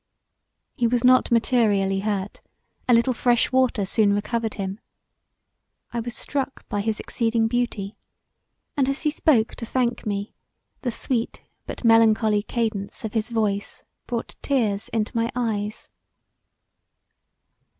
[0.73, 2.41] He was not materially hurt,
[2.89, 4.79] a little fresh water soon recovered him.
[5.93, 7.95] I was struck by his exceeding beauty,
[8.75, 10.33] and as he spoke to thank me
[10.81, 15.91] the sweet but melancholy cadence of his voice brought tears into my eyes.